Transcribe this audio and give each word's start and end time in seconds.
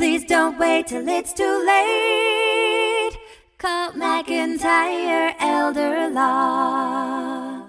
Please 0.00 0.24
don't 0.24 0.58
wait 0.58 0.86
till 0.86 1.06
it's 1.06 1.34
too 1.34 1.64
late. 1.66 3.18
Call 3.58 3.92
McIntyre 3.92 5.34
Elder 5.38 6.08
Law. 6.08 7.66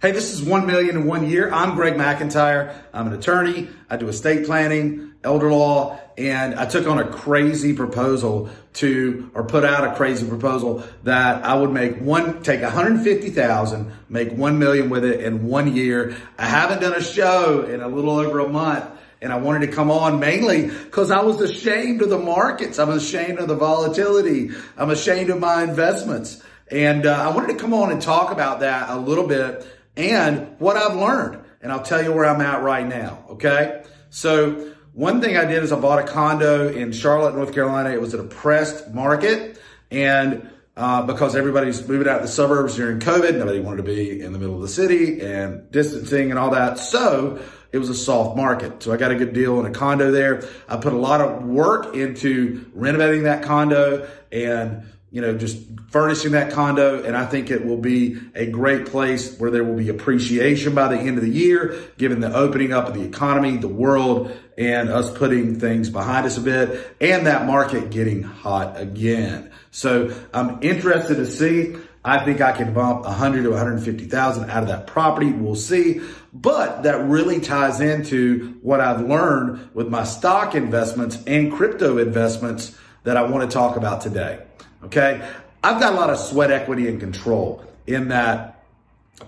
Hey, 0.00 0.12
this 0.12 0.32
is 0.32 0.42
1 0.42 0.66
million 0.66 0.96
in 0.96 1.04
one 1.04 1.28
year. 1.28 1.52
I'm 1.52 1.74
Greg 1.74 1.92
McIntyre. 1.92 2.74
I'm 2.94 3.08
an 3.08 3.12
attorney. 3.12 3.68
I 3.90 3.98
do 3.98 4.08
estate 4.08 4.46
planning, 4.46 5.12
elder 5.22 5.52
law, 5.52 6.00
and 6.16 6.54
I 6.54 6.64
took 6.64 6.86
on 6.86 6.98
a 6.98 7.06
crazy 7.06 7.74
proposal 7.74 8.48
to, 8.74 9.30
or 9.34 9.44
put 9.44 9.66
out 9.66 9.92
a 9.92 9.94
crazy 9.94 10.26
proposal 10.26 10.84
that 11.02 11.44
I 11.44 11.54
would 11.54 11.70
make 11.70 12.00
one, 12.00 12.42
take 12.42 12.62
150,000, 12.62 13.92
make 14.08 14.32
1 14.32 14.58
million 14.58 14.88
with 14.88 15.04
it 15.04 15.20
in 15.20 15.46
one 15.46 15.76
year. 15.76 16.16
I 16.38 16.46
haven't 16.46 16.80
done 16.80 16.94
a 16.94 17.02
show 17.02 17.66
in 17.66 17.82
a 17.82 17.88
little 17.88 18.18
over 18.18 18.38
a 18.38 18.48
month. 18.48 18.94
And 19.20 19.32
I 19.32 19.36
wanted 19.36 19.66
to 19.66 19.72
come 19.72 19.90
on 19.90 20.20
mainly 20.20 20.68
because 20.68 21.10
I 21.10 21.22
was 21.22 21.40
ashamed 21.40 22.02
of 22.02 22.10
the 22.10 22.18
markets. 22.18 22.78
I'm 22.78 22.90
ashamed 22.90 23.38
of 23.38 23.48
the 23.48 23.56
volatility. 23.56 24.50
I'm 24.76 24.90
ashamed 24.90 25.30
of 25.30 25.40
my 25.40 25.64
investments. 25.64 26.42
And 26.70 27.06
uh, 27.06 27.28
I 27.28 27.34
wanted 27.34 27.54
to 27.54 27.58
come 27.58 27.74
on 27.74 27.90
and 27.90 28.00
talk 28.00 28.30
about 28.30 28.60
that 28.60 28.90
a 28.90 28.96
little 28.96 29.26
bit 29.26 29.66
and 29.96 30.58
what 30.58 30.76
I've 30.76 30.96
learned. 30.96 31.42
And 31.60 31.72
I'll 31.72 31.82
tell 31.82 32.02
you 32.02 32.12
where 32.12 32.26
I'm 32.26 32.40
at 32.40 32.62
right 32.62 32.86
now. 32.86 33.24
Okay. 33.30 33.82
So 34.10 34.72
one 34.92 35.20
thing 35.20 35.36
I 35.36 35.44
did 35.44 35.62
is 35.62 35.72
I 35.72 35.80
bought 35.80 35.98
a 35.98 36.04
condo 36.04 36.68
in 36.68 36.92
Charlotte, 36.92 37.34
North 37.34 37.52
Carolina. 37.52 37.90
It 37.90 38.00
was 38.00 38.14
a 38.14 38.18
depressed 38.18 38.90
market. 38.94 39.60
And 39.90 40.50
uh, 40.76 41.02
because 41.02 41.34
everybody's 41.34 41.86
moving 41.88 42.06
out 42.06 42.16
of 42.16 42.22
the 42.22 42.28
suburbs 42.28 42.76
during 42.76 43.00
COVID, 43.00 43.36
nobody 43.36 43.58
wanted 43.58 43.78
to 43.78 43.82
be 43.82 44.20
in 44.20 44.32
the 44.32 44.38
middle 44.38 44.54
of 44.54 44.62
the 44.62 44.68
city 44.68 45.20
and 45.20 45.68
distancing 45.72 46.30
and 46.30 46.38
all 46.38 46.50
that. 46.50 46.78
So 46.78 47.42
it 47.72 47.78
was 47.78 47.88
a 47.88 47.94
soft 47.94 48.36
market. 48.36 48.82
So 48.82 48.92
I 48.92 48.96
got 48.96 49.10
a 49.10 49.14
good 49.14 49.32
deal 49.32 49.58
on 49.58 49.66
a 49.66 49.70
condo 49.70 50.10
there. 50.10 50.42
I 50.68 50.76
put 50.76 50.92
a 50.92 50.98
lot 50.98 51.20
of 51.20 51.44
work 51.44 51.94
into 51.94 52.70
renovating 52.74 53.24
that 53.24 53.42
condo 53.42 54.08
and 54.32 54.86
you 55.10 55.22
know, 55.22 55.36
just 55.36 55.58
furnishing 55.88 56.32
that 56.32 56.52
condo. 56.52 57.02
And 57.02 57.16
I 57.16 57.24
think 57.24 57.50
it 57.50 57.64
will 57.64 57.78
be 57.78 58.18
a 58.34 58.46
great 58.46 58.86
place 58.86 59.38
where 59.38 59.50
there 59.50 59.64
will 59.64 59.76
be 59.76 59.88
appreciation 59.88 60.74
by 60.74 60.88
the 60.88 60.98
end 60.98 61.16
of 61.16 61.24
the 61.24 61.30
year, 61.30 61.80
given 61.96 62.20
the 62.20 62.34
opening 62.34 62.72
up 62.72 62.88
of 62.88 62.94
the 62.94 63.04
economy, 63.04 63.56
the 63.56 63.68
world, 63.68 64.36
and 64.58 64.90
us 64.90 65.10
putting 65.16 65.58
things 65.58 65.88
behind 65.88 66.26
us 66.26 66.36
a 66.36 66.40
bit 66.40 66.94
and 67.00 67.26
that 67.26 67.46
market 67.46 67.90
getting 67.90 68.22
hot 68.22 68.78
again. 68.78 69.50
So 69.70 70.14
I'm 70.34 70.62
interested 70.62 71.16
to 71.16 71.26
see. 71.26 71.76
I 72.04 72.24
think 72.24 72.40
I 72.40 72.52
can 72.52 72.72
bump 72.72 73.04
100 73.04 73.42
to 73.42 73.50
150,000 73.50 74.50
out 74.50 74.62
of 74.62 74.68
that 74.68 74.86
property. 74.86 75.32
We'll 75.32 75.56
see. 75.56 76.00
But 76.32 76.82
that 76.84 77.04
really 77.08 77.40
ties 77.40 77.80
into 77.80 78.58
what 78.62 78.80
I've 78.80 79.00
learned 79.00 79.70
with 79.74 79.88
my 79.88 80.04
stock 80.04 80.54
investments 80.54 81.18
and 81.26 81.52
crypto 81.52 81.98
investments 81.98 82.76
that 83.04 83.16
I 83.16 83.22
want 83.22 83.50
to 83.50 83.54
talk 83.54 83.76
about 83.76 84.00
today. 84.00 84.42
Okay. 84.84 85.26
I've 85.62 85.80
got 85.80 85.92
a 85.92 85.96
lot 85.96 86.10
of 86.10 86.18
sweat 86.18 86.50
equity 86.50 86.88
and 86.88 87.00
control 87.00 87.64
in 87.86 88.08
that, 88.08 88.64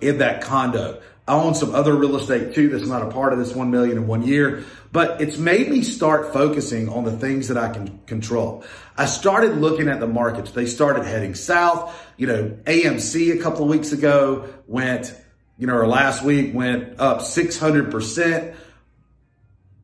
in 0.00 0.18
that 0.18 0.42
condo. 0.42 1.02
I 1.31 1.34
own 1.34 1.55
some 1.55 1.77
other 1.77 1.95
real 1.95 2.17
estate 2.17 2.56
too 2.56 2.70
that's 2.70 2.89
not 2.89 3.03
a 3.03 3.06
part 3.06 3.33
of 3.33 3.39
this 3.39 3.55
1 3.55 3.70
million 3.70 3.97
in 3.98 4.09
one 4.09 4.23
year, 4.23 4.64
but 4.91 5.20
it's 5.20 5.39
made 5.39 5.70
me 5.70 5.83
start 5.83 6.33
focusing 6.33 6.89
on 6.89 7.05
the 7.05 7.17
things 7.17 7.47
that 7.47 7.56
I 7.56 7.69
can 7.69 8.00
control. 8.00 8.64
I 8.98 9.06
started 9.06 9.59
looking 9.59 9.89
at 9.89 10.00
the 10.00 10.09
markets. 10.09 10.50
They 10.50 10.67
started 10.67 11.05
heading 11.05 11.37
south. 11.37 11.97
You 12.17 12.27
know, 12.27 12.59
AMC 12.64 13.39
a 13.39 13.41
couple 13.41 13.62
of 13.62 13.70
weeks 13.70 13.92
ago 13.92 14.53
went, 14.67 15.14
you 15.56 15.69
know, 15.69 15.77
or 15.77 15.87
last 15.87 16.25
week 16.25 16.53
went 16.53 16.98
up 16.98 17.20
600%, 17.20 18.56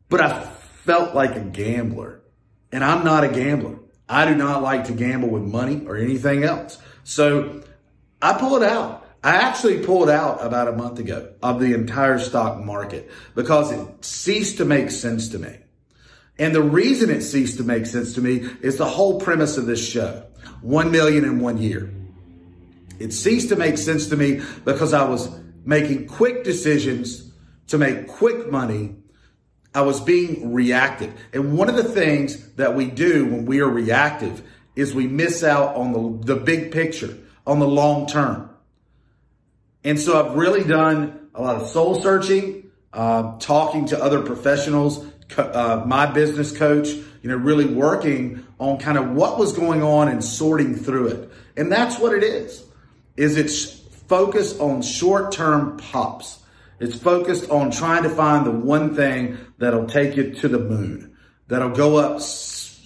but 0.08 0.20
I 0.20 0.46
felt 0.82 1.14
like 1.14 1.36
a 1.36 1.40
gambler 1.42 2.22
and 2.72 2.82
I'm 2.82 3.04
not 3.04 3.22
a 3.22 3.28
gambler. 3.28 3.78
I 4.08 4.28
do 4.28 4.34
not 4.34 4.64
like 4.64 4.86
to 4.86 4.92
gamble 4.92 5.28
with 5.28 5.44
money 5.44 5.84
or 5.86 5.96
anything 5.96 6.42
else. 6.42 6.76
So 7.04 7.62
I 8.20 8.32
pull 8.32 8.56
it 8.56 8.64
out. 8.64 9.05
I 9.22 9.36
actually 9.36 9.84
pulled 9.84 10.08
out 10.08 10.44
about 10.44 10.68
a 10.68 10.72
month 10.72 10.98
ago 10.98 11.32
of 11.42 11.60
the 11.60 11.74
entire 11.74 12.18
stock 12.18 12.62
market 12.62 13.10
because 13.34 13.72
it 13.72 14.04
ceased 14.04 14.58
to 14.58 14.64
make 14.64 14.90
sense 14.90 15.28
to 15.30 15.38
me. 15.38 15.56
And 16.38 16.54
the 16.54 16.62
reason 16.62 17.10
it 17.10 17.22
ceased 17.22 17.56
to 17.58 17.64
make 17.64 17.86
sense 17.86 18.14
to 18.14 18.20
me 18.20 18.46
is 18.60 18.76
the 18.76 18.84
whole 18.84 19.20
premise 19.20 19.56
of 19.56 19.66
this 19.66 19.84
show. 19.86 20.26
One 20.60 20.90
million 20.90 21.24
in 21.24 21.40
one 21.40 21.58
year. 21.58 21.90
It 22.98 23.12
ceased 23.12 23.48
to 23.48 23.56
make 23.56 23.78
sense 23.78 24.08
to 24.08 24.16
me 24.16 24.42
because 24.64 24.92
I 24.92 25.08
was 25.08 25.28
making 25.64 26.06
quick 26.06 26.44
decisions 26.44 27.30
to 27.68 27.78
make 27.78 28.06
quick 28.06 28.50
money 28.50 28.96
I 29.76 29.82
was 29.82 30.00
being 30.00 30.54
reactive. 30.54 31.12
And 31.34 31.58
one 31.58 31.68
of 31.68 31.76
the 31.76 31.84
things 31.84 32.54
that 32.54 32.74
we 32.74 32.86
do 32.86 33.26
when 33.26 33.44
we 33.44 33.60
are 33.60 33.68
reactive 33.68 34.42
is 34.74 34.94
we 34.94 35.06
miss 35.06 35.44
out 35.44 35.76
on 35.76 35.92
the, 35.92 36.34
the 36.34 36.40
big 36.40 36.72
picture, 36.72 37.14
on 37.46 37.58
the 37.58 37.68
long 37.68 38.06
term. 38.06 38.48
And 39.86 40.00
so 40.00 40.20
I've 40.20 40.34
really 40.34 40.64
done 40.64 41.28
a 41.32 41.40
lot 41.40 41.62
of 41.62 41.68
soul 41.68 42.02
searching, 42.02 42.72
uh, 42.92 43.38
talking 43.38 43.86
to 43.86 44.02
other 44.02 44.20
professionals, 44.20 45.06
uh, 45.36 45.84
my 45.86 46.06
business 46.06 46.50
coach, 46.50 46.88
you 46.88 47.30
know, 47.30 47.36
really 47.36 47.66
working 47.66 48.44
on 48.58 48.78
kind 48.78 48.98
of 48.98 49.12
what 49.12 49.38
was 49.38 49.52
going 49.52 49.84
on 49.84 50.08
and 50.08 50.24
sorting 50.24 50.74
through 50.74 51.06
it. 51.06 51.30
And 51.56 51.70
that's 51.70 52.00
what 52.00 52.12
it 52.12 52.24
is, 52.24 52.64
is 53.16 53.36
it's 53.36 53.78
focused 54.08 54.58
on 54.58 54.82
short-term 54.82 55.76
pops. 55.76 56.40
It's 56.80 56.98
focused 56.98 57.48
on 57.48 57.70
trying 57.70 58.02
to 58.02 58.10
find 58.10 58.44
the 58.44 58.50
one 58.50 58.96
thing 58.96 59.38
that'll 59.58 59.86
take 59.86 60.16
you 60.16 60.32
to 60.32 60.48
the 60.48 60.58
moon, 60.58 61.16
that'll 61.46 61.70
go 61.70 61.96
up, 61.96 62.20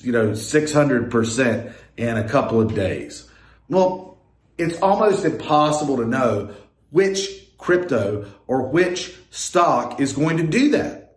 you 0.03 0.13
know, 0.13 0.33
600% 0.33 1.73
in 1.97 2.17
a 2.19 2.29
couple 2.29 2.61
of 2.61 2.75
days. 2.75 3.27
Well, 3.71 4.19
it's 4.59 4.79
almost 4.83 5.25
impossible 5.25 5.97
to 5.97 6.05
know 6.05 6.55
which 6.91 7.57
crypto 7.59 8.31
or 8.47 8.69
which 8.69 9.15
stock 9.31 10.01
is 10.01 10.13
going 10.13 10.39
to 10.39 10.43
do 10.43 10.71
that. 10.71 11.17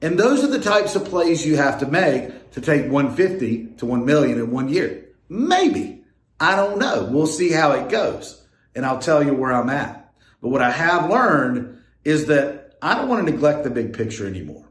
And 0.00 0.18
those 0.18 0.44
are 0.44 0.48
the 0.48 0.60
types 0.60 0.94
of 0.94 1.06
plays 1.06 1.44
you 1.44 1.56
have 1.56 1.80
to 1.80 1.86
make 1.86 2.52
to 2.52 2.60
take 2.60 2.90
150 2.90 3.76
to 3.78 3.86
1 3.86 4.04
million 4.04 4.38
in 4.38 4.50
one 4.50 4.68
year. 4.68 5.08
Maybe. 5.28 6.04
I 6.40 6.54
don't 6.54 6.78
know. 6.78 7.08
We'll 7.10 7.26
see 7.26 7.50
how 7.50 7.72
it 7.72 7.88
goes. 7.88 8.46
And 8.74 8.86
I'll 8.86 9.00
tell 9.00 9.24
you 9.24 9.34
where 9.34 9.52
I'm 9.52 9.70
at. 9.70 10.12
But 10.40 10.50
what 10.50 10.62
I 10.62 10.70
have 10.70 11.10
learned 11.10 11.82
is 12.04 12.26
that 12.26 12.76
I 12.80 12.94
don't 12.94 13.08
want 13.08 13.26
to 13.26 13.32
neglect 13.32 13.64
the 13.64 13.70
big 13.70 13.92
picture 13.92 14.26
anymore. 14.26 14.70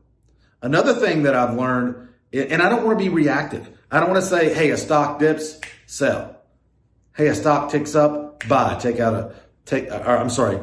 Another 0.61 0.93
thing 0.93 1.23
that 1.23 1.35
I've 1.35 1.57
learned, 1.57 2.07
and 2.31 2.61
I 2.61 2.69
don't 2.69 2.85
want 2.85 2.97
to 2.97 3.03
be 3.03 3.09
reactive. 3.09 3.69
I 3.91 3.99
don't 3.99 4.09
want 4.09 4.23
to 4.23 4.29
say, 4.29 4.53
hey, 4.53 4.71
a 4.71 4.77
stock 4.77 5.19
dips, 5.19 5.59
sell. 5.85 6.37
Hey, 7.15 7.27
a 7.27 7.35
stock 7.35 7.69
ticks 7.69 7.95
up, 7.95 8.47
buy. 8.47 8.77
Take 8.79 8.99
out 8.99 9.13
a, 9.13 9.35
take, 9.67 9.91
or 9.91 10.17
I'm 10.17 10.29
sorry, 10.29 10.59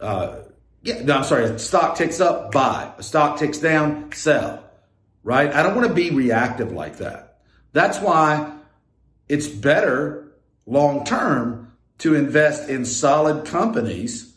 uh, 0.00 0.42
yeah, 0.82 1.02
no, 1.02 1.18
I'm 1.18 1.24
sorry. 1.24 1.58
Stock 1.58 1.96
ticks 1.96 2.20
up, 2.20 2.52
buy. 2.52 2.92
A 2.98 3.02
stock 3.02 3.38
ticks 3.38 3.58
down, 3.58 4.12
sell. 4.12 4.64
Right? 5.24 5.52
I 5.52 5.62
don't 5.62 5.76
want 5.76 5.88
to 5.88 5.94
be 5.94 6.10
reactive 6.10 6.72
like 6.72 6.98
that. 6.98 7.38
That's 7.72 7.98
why 7.98 8.52
it's 9.28 9.46
better 9.46 10.32
long 10.66 11.04
term 11.04 11.72
to 11.98 12.14
invest 12.14 12.68
in 12.68 12.84
solid 12.84 13.46
companies 13.46 14.36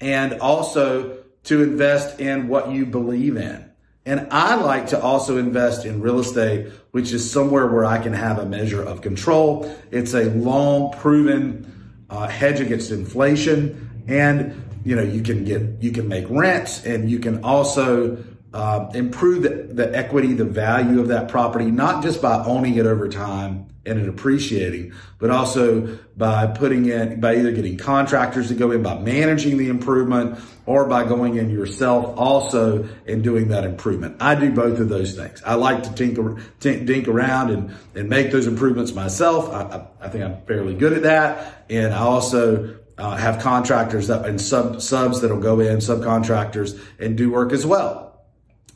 and 0.00 0.40
also 0.40 1.18
to 1.44 1.62
invest 1.62 2.20
in 2.20 2.48
what 2.48 2.70
you 2.70 2.86
believe 2.86 3.36
in. 3.36 3.70
And 4.04 4.28
I 4.30 4.56
like 4.56 4.88
to 4.88 5.00
also 5.00 5.36
invest 5.36 5.84
in 5.84 6.00
real 6.00 6.18
estate, 6.18 6.72
which 6.90 7.12
is 7.12 7.30
somewhere 7.30 7.66
where 7.66 7.84
I 7.84 7.98
can 7.98 8.12
have 8.14 8.38
a 8.38 8.46
measure 8.46 8.82
of 8.82 9.00
control. 9.00 9.72
It's 9.90 10.14
a 10.14 10.24
long 10.30 10.92
proven 10.92 11.81
uh, 12.12 12.28
hedge 12.28 12.60
against 12.60 12.90
inflation. 12.90 14.04
And, 14.06 14.62
you 14.84 14.94
know, 14.94 15.02
you 15.02 15.22
can 15.22 15.44
get, 15.44 15.62
you 15.80 15.90
can 15.90 16.06
make 16.08 16.26
rents 16.28 16.84
and 16.84 17.10
you 17.10 17.18
can 17.18 17.42
also 17.42 18.22
uh, 18.54 18.90
improve 18.94 19.42
the, 19.42 19.48
the 19.72 19.96
equity, 19.96 20.34
the 20.34 20.44
value 20.44 21.00
of 21.00 21.08
that 21.08 21.28
property, 21.28 21.70
not 21.70 22.02
just 22.02 22.20
by 22.20 22.44
owning 22.44 22.76
it 22.76 22.86
over 22.86 23.08
time 23.08 23.66
and 23.84 23.98
it 23.98 24.08
appreciating, 24.08 24.92
but 25.18 25.30
also 25.30 25.98
by 26.16 26.46
putting 26.46 26.86
in, 26.86 27.18
by 27.18 27.34
either 27.34 27.50
getting 27.50 27.76
contractors 27.76 28.48
to 28.48 28.54
go 28.54 28.70
in, 28.70 28.82
by 28.82 28.96
managing 28.98 29.56
the 29.56 29.68
improvement, 29.68 30.38
or 30.66 30.86
by 30.86 31.04
going 31.04 31.36
in 31.36 31.50
yourself 31.50 32.16
also 32.16 32.88
and 33.08 33.24
doing 33.24 33.48
that 33.48 33.64
improvement. 33.64 34.16
I 34.20 34.36
do 34.36 34.52
both 34.52 34.78
of 34.78 34.88
those 34.88 35.16
things. 35.16 35.42
I 35.44 35.54
like 35.54 35.82
to 35.82 35.92
tinker, 35.94 36.36
tink, 36.60 36.86
dink 36.86 37.08
around 37.08 37.50
and, 37.50 37.74
and 37.96 38.08
make 38.08 38.30
those 38.30 38.46
improvements 38.46 38.94
myself. 38.94 39.52
I, 39.52 39.62
I, 39.62 40.06
I 40.06 40.08
think 40.08 40.22
I'm 40.22 40.40
fairly 40.42 40.74
good 40.74 40.92
at 40.92 41.02
that. 41.02 41.64
And 41.68 41.92
I 41.92 41.98
also 41.98 42.76
uh, 42.98 43.16
have 43.16 43.40
contractors 43.40 44.06
that, 44.06 44.24
and 44.26 44.40
sub, 44.40 44.80
subs 44.80 45.22
that'll 45.22 45.40
go 45.40 45.58
in, 45.58 45.78
subcontractors 45.78 46.80
and 47.00 47.16
do 47.16 47.32
work 47.32 47.52
as 47.52 47.66
well. 47.66 48.11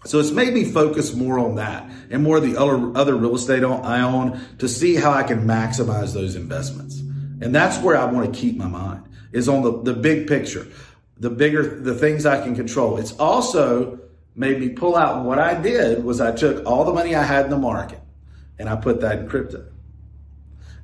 So 0.04 0.20
it's 0.20 0.30
made 0.30 0.54
me 0.54 0.64
focus 0.64 1.14
more 1.14 1.38
on 1.38 1.56
that 1.56 1.90
and 2.10 2.22
more 2.22 2.36
of 2.36 2.44
the 2.44 2.56
other, 2.56 2.96
other 2.96 3.16
real 3.16 3.34
estate 3.34 3.64
I 3.64 4.02
own 4.02 4.40
to 4.58 4.68
see 4.68 4.94
how 4.94 5.10
I 5.10 5.22
can 5.22 5.46
maximize 5.46 6.12
those 6.14 6.36
investments. 6.36 7.00
And 7.40 7.54
that's 7.54 7.78
where 7.78 7.96
I 7.96 8.04
want 8.04 8.32
to 8.32 8.40
keep 8.40 8.56
my 8.56 8.68
mind 8.68 9.04
is 9.32 9.48
on 9.48 9.62
the, 9.62 9.82
the 9.82 9.92
big 9.92 10.28
picture, 10.28 10.66
the 11.18 11.30
bigger, 11.30 11.80
the 11.80 11.94
things 11.94 12.24
I 12.24 12.42
can 12.42 12.54
control. 12.54 12.98
It's 12.98 13.12
also 13.12 14.00
made 14.34 14.60
me 14.60 14.68
pull 14.68 14.96
out. 14.96 15.24
what 15.24 15.38
I 15.38 15.60
did 15.60 16.04
was 16.04 16.20
I 16.20 16.32
took 16.32 16.64
all 16.66 16.84
the 16.84 16.92
money 16.92 17.14
I 17.14 17.22
had 17.22 17.46
in 17.46 17.50
the 17.50 17.58
market 17.58 18.00
and 18.58 18.68
I 18.68 18.76
put 18.76 19.00
that 19.00 19.20
in 19.20 19.28
crypto. 19.28 19.66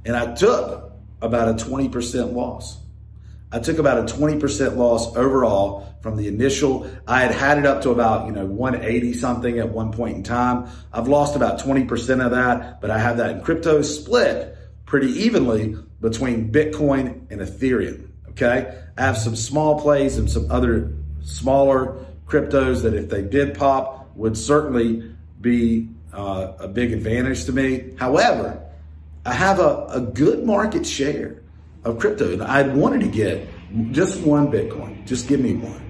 And 0.04 0.16
I 0.16 0.34
took 0.34 0.92
about 1.20 1.48
a 1.48 1.64
20% 1.64 2.32
loss. 2.32 2.81
I 3.52 3.58
took 3.58 3.78
about 3.78 3.98
a 3.98 4.14
20% 4.14 4.76
loss 4.76 5.14
overall 5.14 5.94
from 6.00 6.16
the 6.16 6.26
initial. 6.26 6.90
I 7.06 7.20
had 7.20 7.32
had 7.32 7.58
it 7.58 7.66
up 7.66 7.82
to 7.82 7.90
about, 7.90 8.26
you 8.26 8.32
know, 8.32 8.46
180 8.46 9.12
something 9.12 9.58
at 9.58 9.68
one 9.68 9.92
point 9.92 10.16
in 10.16 10.22
time. 10.22 10.68
I've 10.92 11.06
lost 11.06 11.36
about 11.36 11.60
20% 11.60 12.24
of 12.24 12.30
that, 12.30 12.80
but 12.80 12.90
I 12.90 12.98
have 12.98 13.18
that 13.18 13.30
in 13.30 13.42
crypto 13.42 13.82
split 13.82 14.56
pretty 14.86 15.08
evenly 15.08 15.76
between 16.00 16.50
Bitcoin 16.50 17.30
and 17.30 17.40
Ethereum. 17.40 18.08
Okay. 18.30 18.78
I 18.96 19.02
have 19.02 19.18
some 19.18 19.36
small 19.36 19.80
plays 19.80 20.16
and 20.16 20.30
some 20.30 20.50
other 20.50 20.90
smaller 21.22 22.04
cryptos 22.26 22.82
that 22.82 22.94
if 22.94 23.10
they 23.10 23.22
did 23.22 23.54
pop 23.54 24.16
would 24.16 24.36
certainly 24.36 25.14
be 25.40 25.88
uh, 26.12 26.54
a 26.58 26.68
big 26.68 26.92
advantage 26.92 27.44
to 27.44 27.52
me. 27.52 27.94
However, 27.98 28.62
I 29.26 29.34
have 29.34 29.60
a, 29.60 29.86
a 29.90 30.00
good 30.00 30.44
market 30.44 30.86
share 30.86 31.41
of 31.84 31.98
crypto 31.98 32.32
and 32.32 32.42
I 32.42 32.62
wanted 32.62 33.00
to 33.00 33.08
get 33.08 33.48
just 33.92 34.20
one 34.20 34.48
Bitcoin. 34.50 35.06
Just 35.06 35.28
give 35.28 35.40
me 35.40 35.54
one. 35.54 35.80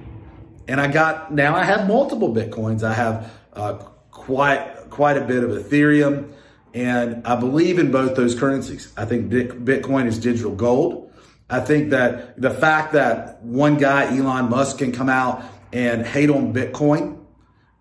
And 0.68 0.80
I 0.80 0.86
got, 0.86 1.32
now 1.34 1.54
I 1.54 1.64
have 1.64 1.86
multiple 1.86 2.34
Bitcoins. 2.34 2.82
I 2.82 2.94
have 2.94 3.32
uh, 3.52 3.74
quite, 4.10 4.90
quite 4.90 5.16
a 5.16 5.24
bit 5.24 5.44
of 5.44 5.50
Ethereum 5.50 6.32
and 6.74 7.26
I 7.26 7.36
believe 7.36 7.78
in 7.78 7.90
both 7.90 8.16
those 8.16 8.34
currencies. 8.34 8.92
I 8.96 9.04
think 9.04 9.30
Bitcoin 9.30 10.06
is 10.06 10.18
digital 10.18 10.54
gold. 10.54 11.12
I 11.50 11.60
think 11.60 11.90
that 11.90 12.40
the 12.40 12.50
fact 12.50 12.94
that 12.94 13.42
one 13.42 13.76
guy, 13.76 14.16
Elon 14.16 14.48
Musk, 14.48 14.78
can 14.78 14.92
come 14.92 15.10
out 15.10 15.44
and 15.72 16.06
hate 16.06 16.30
on 16.30 16.54
Bitcoin 16.54 17.18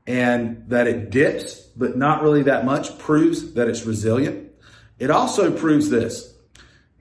and 0.06 0.66
that 0.68 0.88
it 0.88 1.10
dips, 1.10 1.56
but 1.78 1.96
not 1.96 2.22
really 2.22 2.44
that 2.44 2.66
much, 2.66 2.98
proves 2.98 3.54
that 3.54 3.70
it's 3.70 3.86
resilient. 3.86 4.52
It 5.00 5.10
also 5.10 5.52
proves 5.52 5.90
this. 5.90 6.31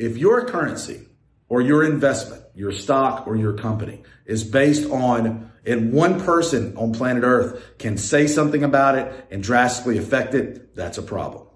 If 0.00 0.16
your 0.16 0.46
currency 0.46 1.06
or 1.50 1.60
your 1.60 1.84
investment, 1.84 2.42
your 2.54 2.72
stock 2.72 3.26
or 3.26 3.36
your 3.36 3.52
company 3.52 4.02
is 4.24 4.42
based 4.42 4.90
on, 4.90 5.52
and 5.66 5.92
one 5.92 6.20
person 6.20 6.74
on 6.78 6.92
planet 6.94 7.22
Earth 7.22 7.78
can 7.78 7.98
say 7.98 8.26
something 8.26 8.64
about 8.64 8.96
it 8.96 9.26
and 9.30 9.42
drastically 9.42 9.98
affect 9.98 10.34
it, 10.34 10.74
that's 10.74 10.96
a 10.96 11.02
problem. 11.02 11.46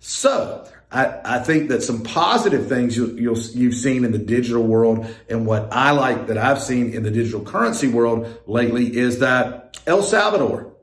So 0.00 0.68
I, 0.92 1.18
I 1.24 1.38
think 1.38 1.70
that 1.70 1.82
some 1.82 2.02
positive 2.02 2.68
things 2.68 2.94
you, 2.94 3.16
you've 3.16 3.74
seen 3.74 4.04
in 4.04 4.12
the 4.12 4.18
digital 4.18 4.64
world 4.64 5.06
and 5.30 5.46
what 5.46 5.68
I 5.72 5.92
like 5.92 6.26
that 6.26 6.36
I've 6.36 6.60
seen 6.60 6.92
in 6.92 7.04
the 7.04 7.10
digital 7.10 7.40
currency 7.40 7.88
world 7.88 8.42
lately 8.46 8.94
is 8.94 9.20
that 9.20 9.80
El 9.86 10.02
Salvador, 10.02 10.74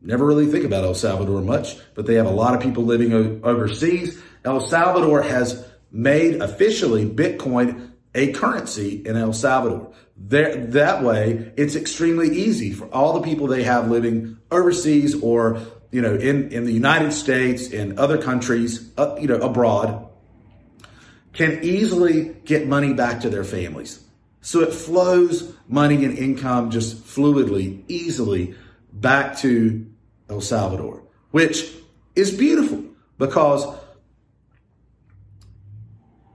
never 0.00 0.24
really 0.24 0.46
think 0.46 0.64
about 0.64 0.84
El 0.84 0.94
Salvador 0.94 1.42
much, 1.42 1.76
but 1.94 2.06
they 2.06 2.14
have 2.14 2.26
a 2.26 2.30
lot 2.30 2.54
of 2.54 2.62
people 2.62 2.84
living 2.84 3.12
overseas. 3.44 4.18
El 4.42 4.60
Salvador 4.60 5.20
has 5.20 5.66
made 5.94 6.42
officially 6.42 7.08
Bitcoin 7.08 7.92
a 8.14 8.32
currency 8.32 9.02
in 9.06 9.16
El 9.16 9.32
Salvador. 9.32 9.92
There, 10.16 10.56
that 10.66 11.02
way, 11.02 11.52
it's 11.56 11.74
extremely 11.74 12.36
easy 12.36 12.72
for 12.72 12.86
all 12.92 13.14
the 13.14 13.22
people 13.22 13.46
they 13.46 13.62
have 13.62 13.90
living 13.90 14.36
overseas 14.50 15.20
or 15.22 15.60
you 15.94 16.02
know, 16.02 16.16
in, 16.16 16.50
in 16.50 16.64
the 16.64 16.72
United 16.72 17.12
States, 17.12 17.68
in 17.68 18.00
other 18.00 18.20
countries, 18.20 18.90
uh, 18.98 19.14
you 19.20 19.28
know, 19.28 19.36
abroad, 19.36 20.08
can 21.32 21.60
easily 21.62 22.34
get 22.44 22.66
money 22.66 22.92
back 22.92 23.20
to 23.20 23.30
their 23.30 23.44
families. 23.44 24.04
So 24.40 24.60
it 24.62 24.72
flows 24.72 25.54
money 25.68 26.04
and 26.04 26.18
income 26.18 26.72
just 26.72 27.04
fluidly, 27.04 27.84
easily 27.86 28.56
back 28.92 29.38
to 29.38 29.86
El 30.28 30.40
Salvador, 30.40 31.04
which 31.30 31.72
is 32.16 32.36
beautiful 32.36 32.82
because 33.16 33.64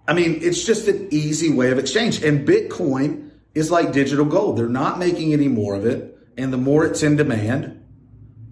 I 0.10 0.14
mean, 0.14 0.40
it's 0.42 0.64
just 0.64 0.88
an 0.88 1.08
easy 1.12 1.54
way 1.54 1.70
of 1.70 1.78
exchange. 1.78 2.24
And 2.24 2.48
Bitcoin 2.48 3.30
is 3.54 3.70
like 3.70 3.92
digital 3.92 4.26
gold. 4.26 4.58
They're 4.58 4.68
not 4.68 4.98
making 4.98 5.34
any 5.34 5.48
more 5.48 5.76
of 5.76 5.86
it. 5.86 6.18
And 6.36 6.52
the 6.52 6.58
more 6.58 6.84
it's 6.84 7.04
in 7.04 7.16
demand, 7.16 7.86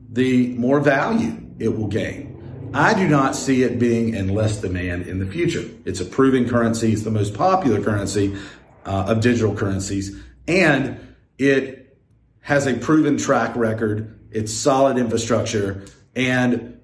the 0.08 0.50
more 0.50 0.80
value 0.80 1.36
it 1.58 1.70
will 1.70 1.88
gain. 1.88 2.72
I 2.76 2.94
do 2.94 3.08
not 3.08 3.36
see 3.36 3.64
it 3.64 3.80
being 3.80 4.14
in 4.14 4.36
less 4.36 4.62
demand 4.62 5.08
in 5.08 5.18
the 5.18 5.26
future. 5.26 5.68
It's 5.84 6.00
a 6.00 6.06
proven 6.06 6.48
currency. 6.48 6.94
It's 6.94 7.02
the 7.02 7.10
most 7.10 7.34
popular 7.34 7.82
currency 7.82 8.38
uh, 8.86 9.06
of 9.08 9.22
digital 9.22 9.56
currencies. 9.56 10.16
And 10.48 11.16
it 11.40 11.98
has 12.42 12.68
a 12.68 12.76
proven 12.76 13.18
track 13.18 13.56
record. 13.56 14.20
It's 14.30 14.54
solid 14.54 15.00
infrastructure. 15.00 15.86
And 16.16 16.82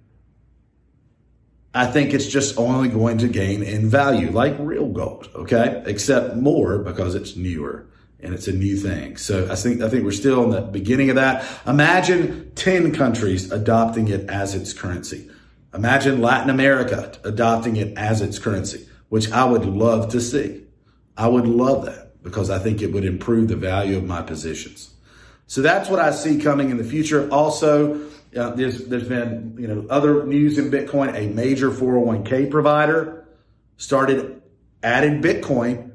I 1.73 1.87
think 1.87 2.13
it's 2.13 2.27
just 2.27 2.57
only 2.57 2.89
going 2.89 3.17
to 3.19 3.27
gain 3.27 3.63
in 3.63 3.89
value 3.89 4.31
like 4.31 4.55
real 4.59 4.87
gold. 4.87 5.29
Okay. 5.33 5.83
Except 5.85 6.35
more 6.35 6.77
because 6.77 7.15
it's 7.15 7.35
newer 7.35 7.87
and 8.19 8.33
it's 8.33 8.47
a 8.47 8.53
new 8.53 8.77
thing. 8.77 9.17
So 9.17 9.51
I 9.51 9.55
think 9.55 9.81
I 9.81 9.89
think 9.89 10.03
we're 10.03 10.11
still 10.11 10.43
in 10.43 10.51
the 10.51 10.61
beginning 10.61 11.09
of 11.09 11.15
that. 11.15 11.45
Imagine 11.67 12.51
10 12.55 12.93
countries 12.93 13.51
adopting 13.51 14.07
it 14.07 14.29
as 14.29 14.55
its 14.55 14.71
currency. 14.71 15.29
Imagine 15.73 16.21
Latin 16.21 16.49
America 16.49 17.11
adopting 17.23 17.75
it 17.75 17.97
as 17.97 18.21
its 18.21 18.37
currency, 18.37 18.87
which 19.09 19.31
I 19.31 19.43
would 19.43 19.65
love 19.65 20.11
to 20.11 20.21
see. 20.21 20.63
I 21.17 21.27
would 21.27 21.47
love 21.47 21.85
that 21.85 22.21
because 22.23 22.49
I 22.49 22.59
think 22.59 22.81
it 22.81 22.93
would 22.93 23.05
improve 23.05 23.47
the 23.47 23.55
value 23.55 23.97
of 23.97 24.05
my 24.05 24.21
positions. 24.21 24.91
So 25.47 25.61
that's 25.61 25.89
what 25.89 25.99
I 25.99 26.11
see 26.11 26.39
coming 26.39 26.69
in 26.69 26.77
the 26.77 26.83
future. 26.83 27.29
Also, 27.29 27.99
uh, 28.35 28.51
there's 28.51 28.85
there's 28.85 29.07
been 29.07 29.55
you 29.57 29.67
know 29.67 29.85
other 29.89 30.25
news 30.25 30.57
in 30.57 30.71
Bitcoin. 30.71 31.15
A 31.15 31.27
major 31.33 31.69
401k 31.71 32.49
provider 32.49 33.27
started 33.77 34.41
added 34.81 35.21
Bitcoin 35.21 35.91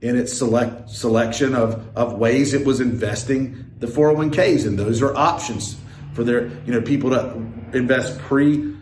in 0.00 0.16
its 0.16 0.32
select 0.32 0.90
selection 0.90 1.54
of, 1.54 1.96
of 1.96 2.14
ways 2.14 2.54
it 2.54 2.64
was 2.64 2.80
investing 2.80 3.72
the 3.78 3.86
401ks. 3.86 4.66
And 4.66 4.78
those 4.78 5.02
are 5.02 5.14
options 5.16 5.76
for 6.12 6.24
their, 6.24 6.48
you 6.64 6.72
know, 6.72 6.80
people 6.80 7.10
to 7.10 7.30
invest 7.72 8.18
pre, 8.20 8.74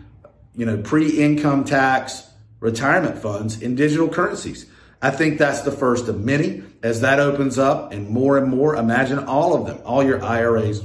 you 0.55 0.65
know, 0.65 0.77
pre-income 0.81 1.63
tax 1.63 2.29
retirement 2.59 3.17
funds 3.17 3.61
in 3.61 3.75
digital 3.75 4.09
currencies. 4.09 4.67
I 5.01 5.11
think 5.11 5.37
that's 5.37 5.61
the 5.61 5.71
first 5.71 6.07
of 6.07 6.23
many. 6.23 6.63
As 6.83 7.01
that 7.01 7.19
opens 7.19 7.57
up 7.57 7.91
and 7.91 8.09
more 8.09 8.37
and 8.37 8.49
more, 8.49 8.75
imagine 8.75 9.19
all 9.19 9.55
of 9.55 9.65
them, 9.65 9.81
all 9.83 10.03
your 10.03 10.23
IRAs, 10.23 10.83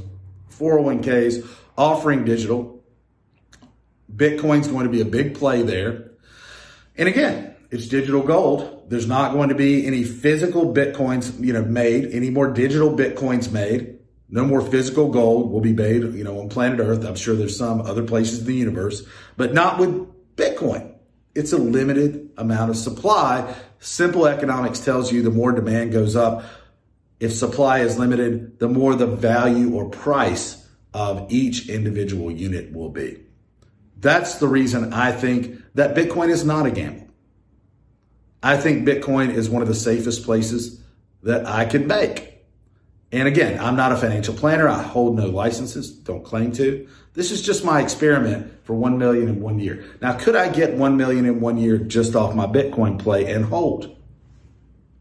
401ks 0.51 1.47
offering 1.77 2.25
digital. 2.25 2.83
Bitcoin's 4.15 4.69
going 4.69 4.85
to 4.85 4.93
be 4.93 5.01
a 5.01 5.07
big 5.07 5.35
play 5.35 5.63
there. 5.63 6.13
And 6.97 7.09
again, 7.09 7.55
it's 7.71 7.89
digital 7.89 8.23
gold. 8.23 8.91
There's 8.91 9.07
not 9.07 9.33
going 9.33 9.49
to 9.49 9.55
be 9.55 9.87
any 9.87 10.05
physical 10.05 10.75
bitcoins, 10.75 11.43
you 11.43 11.53
know, 11.53 11.63
made, 11.63 12.13
any 12.13 12.29
more 12.29 12.53
digital 12.53 12.95
bitcoins 12.95 13.51
made. 13.51 13.99
No 14.29 14.45
more 14.45 14.61
physical 14.63 15.09
gold 15.09 15.51
will 15.51 15.61
be 15.61 15.73
made, 15.73 16.03
you 16.15 16.25
know, 16.25 16.41
on 16.41 16.49
planet 16.49 16.81
Earth. 16.81 17.05
I'm 17.05 17.15
sure 17.15 17.35
there's 17.35 17.57
some 17.57 17.83
other 17.83 18.03
places 18.03 18.41
in 18.41 18.47
the 18.47 18.55
universe, 18.55 19.03
but 19.37 19.53
not 19.53 19.79
with 19.79 20.07
Bitcoin. 20.37 20.95
It's 21.35 21.53
a 21.53 21.59
limited 21.59 22.31
amount 22.37 22.71
of 22.71 22.77
supply. 22.77 23.55
Simple 23.79 24.27
economics 24.27 24.81
tells 24.81 25.13
you 25.13 25.23
the 25.23 25.31
more 25.31 25.53
demand 25.53 25.93
goes 25.93 26.17
up, 26.17 26.45
if 27.21 27.33
supply 27.33 27.81
is 27.81 27.99
limited, 27.99 28.59
the 28.59 28.69
more 28.69 28.95
the 28.95 29.07
value 29.07 29.75
or 29.75 29.89
price 29.89 30.62
of 30.95 31.31
each 31.31 31.69
individual 31.69 32.31
unit 32.31 32.73
will 32.73 32.91
be. 32.91 33.19
That's 33.99 34.37
the 34.37 34.49
reason 34.49 34.93
I 34.93 35.13
think 35.13 35.63
that 35.75 35.97
Bitcoin 35.97 36.29
is 36.29 36.45
not 36.45 36.67
a 36.67 36.71
gamble. 36.71 37.09
I 38.43 38.57
think 38.57 38.87
Bitcoin 38.87 39.33
is 39.33 39.49
one 39.49 39.63
of 39.63 39.69
the 39.69 39.75
safest 39.75 40.25
places 40.25 40.81
that 41.23 41.47
I 41.47 41.65
can 41.65 41.87
make. 41.87 42.33
And 43.13 43.29
again, 43.29 43.61
I'm 43.61 43.77
not 43.77 43.93
a 43.93 43.97
financial 43.97 44.35
planner. 44.35 44.69
I 44.69 44.83
hold 44.83 45.17
no 45.17 45.27
licenses, 45.27 45.93
don't 45.93 46.25
claim 46.25 46.51
to. 46.53 46.89
This 47.15 47.31
is 47.31 47.43
just 47.43 47.65
my 47.65 47.81
experiment 47.81 48.53
for 48.65 48.75
1 48.75 48.99
million 48.99 49.29
in 49.29 49.41
one 49.41 49.59
year. 49.59 49.85
Now, 50.01 50.15
could 50.15 50.35
I 50.35 50.49
get 50.49 50.75
1 50.75 50.97
million 50.97 51.27
in 51.27 51.41
one 51.41 51.59
year 51.59 51.77
just 51.77 52.17
off 52.17 52.35
my 52.35 52.47
Bitcoin 52.47 52.99
play 52.99 53.31
and 53.31 53.45
hold? 53.45 53.97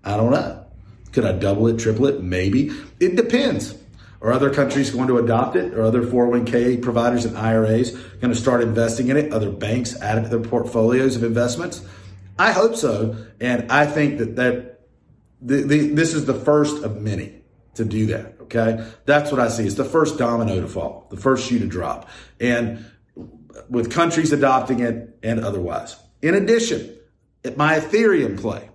I 0.03 0.17
don't 0.17 0.31
know. 0.31 0.65
Could 1.13 1.25
I 1.25 1.31
double 1.31 1.67
it, 1.67 1.79
triple 1.79 2.07
it? 2.07 2.21
Maybe. 2.21 2.71
It 2.99 3.15
depends. 3.15 3.75
Are 4.21 4.31
other 4.31 4.53
countries 4.53 4.91
going 4.91 5.07
to 5.07 5.17
adopt 5.17 5.55
it? 5.55 5.73
Are 5.73 5.81
other 5.81 6.03
401k 6.03 6.81
providers 6.81 7.25
and 7.25 7.35
IRAs 7.37 7.91
going 7.91 8.31
to 8.31 8.39
start 8.39 8.61
investing 8.61 9.07
in 9.07 9.17
it? 9.17 9.33
Other 9.33 9.49
banks 9.49 9.99
add 9.99 10.19
it 10.19 10.21
to 10.23 10.29
their 10.29 10.39
portfolios 10.39 11.15
of 11.15 11.23
investments? 11.23 11.83
I 12.37 12.51
hope 12.51 12.75
so. 12.75 13.25
And 13.39 13.71
I 13.71 13.85
think 13.85 14.19
that, 14.19 14.35
that 14.35 14.81
the, 15.41 15.63
the, 15.63 15.87
this 15.89 16.13
is 16.13 16.25
the 16.25 16.35
first 16.35 16.83
of 16.83 17.01
many 17.01 17.41
to 17.75 17.85
do 17.85 18.07
that. 18.07 18.35
Okay. 18.41 18.85
That's 19.05 19.31
what 19.31 19.39
I 19.39 19.47
see. 19.47 19.65
It's 19.65 19.75
the 19.75 19.85
first 19.85 20.17
domino 20.17 20.59
to 20.61 20.67
fall, 20.67 21.07
the 21.09 21.17
first 21.17 21.47
shoe 21.47 21.59
to 21.59 21.67
drop. 21.67 22.09
And 22.39 22.85
with 23.69 23.91
countries 23.91 24.31
adopting 24.31 24.81
it 24.81 25.17
and 25.23 25.43
otherwise. 25.43 25.95
In 26.21 26.35
addition, 26.35 26.95
my 27.55 27.79
Ethereum 27.79 28.39
play. 28.39 28.69